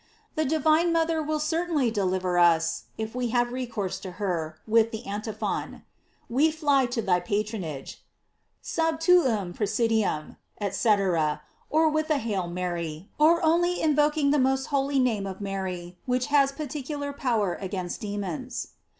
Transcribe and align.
The 0.33 0.45
divine 0.45 0.91
mother 0.91 1.21
will 1.21 1.39
certainly 1.39 1.91
deliver 1.91 2.39
us 2.39 2.85
if 2.97 3.13
we 3.13 3.27
have 3.27 3.51
recourse 3.51 3.99
to 3.99 4.13
her 4.13 4.57
with 4.65 4.89
the 4.89 5.05
Antiphon: 5.05 5.83
We 6.27 6.49
fly 6.49 6.87
to 6.87 7.03
thy 7.03 7.19
patronage: 7.19 8.03
"Sub 8.63 8.99
tuum 8.99 9.53
presidium," 9.53 10.37
etc, 10.59 11.43
or 11.69 11.87
with 11.87 12.09
a 12.09 12.17
"Hail 12.17 12.47
Mary," 12.47 13.09
or 13.19 13.45
only 13.45 13.79
invoking 13.79 14.31
the 14.31 14.39
most 14.39 14.65
holy 14.73 14.97
name 14.97 15.27
of 15.27 15.39
Mary, 15.39 15.99
which 16.07 16.25
has 16.33 16.51
particular 16.51 17.13
power 17.13 17.53
against 17.53 18.01
demons. 18.01 18.69